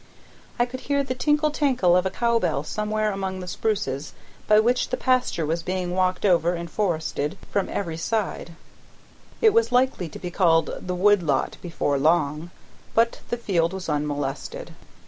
I 0.57 0.65
could 0.65 0.79
hear 0.79 1.03
the 1.03 1.13
tinkle 1.13 1.51
tankle 1.51 1.95
of 1.95 2.07
a 2.07 2.09
cow 2.09 2.39
bell 2.39 2.63
somewhere 2.63 3.11
among 3.11 3.39
the 3.39 3.45
spruces 3.47 4.13
by 4.47 4.59
which 4.59 4.89
the 4.89 4.97
pasture 4.97 5.45
was 5.45 5.61
being 5.61 5.91
walked 5.93 6.25
over 6.25 6.55
and 6.55 6.71
forested 6.71 7.37
from 7.51 7.69
every 7.69 7.97
side; 7.97 8.53
it 9.43 9.53
was 9.53 9.71
likely 9.71 10.09
to 10.09 10.17
be 10.17 10.31
called 10.31 10.73
the 10.87 10.95
wood 10.95 11.21
lot 11.21 11.57
before 11.61 11.99
long, 11.99 12.49
but 12.95 13.19
the 13.29 13.37
field 13.37 13.73
was 13.73 13.89
unmolested. 13.89 14.71